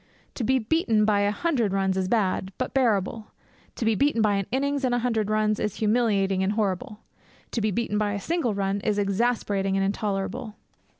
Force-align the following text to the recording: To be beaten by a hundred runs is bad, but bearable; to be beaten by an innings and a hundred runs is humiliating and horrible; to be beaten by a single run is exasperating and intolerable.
To 0.33 0.43
be 0.43 0.57
beaten 0.57 1.05
by 1.05 1.19
a 1.19 1.29
hundred 1.29 1.73
runs 1.73 1.95
is 1.95 2.07
bad, 2.07 2.51
but 2.57 2.73
bearable; 2.73 3.27
to 3.75 3.85
be 3.85 3.93
beaten 3.93 4.19
by 4.19 4.33
an 4.33 4.47
innings 4.51 4.83
and 4.83 4.95
a 4.95 5.05
hundred 5.05 5.29
runs 5.29 5.59
is 5.59 5.75
humiliating 5.75 6.41
and 6.41 6.53
horrible; 6.53 7.01
to 7.51 7.61
be 7.61 7.69
beaten 7.69 7.99
by 7.99 8.13
a 8.13 8.19
single 8.19 8.55
run 8.55 8.79
is 8.81 8.97
exasperating 8.97 9.77
and 9.77 9.85
intolerable. 9.85 10.55